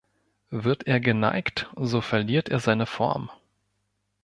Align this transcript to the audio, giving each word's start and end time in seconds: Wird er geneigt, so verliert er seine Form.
Wird 0.49 0.87
er 0.87 0.99
geneigt, 0.99 1.69
so 1.79 2.01
verliert 2.01 2.49
er 2.49 2.59
seine 2.59 2.87
Form. 2.87 3.29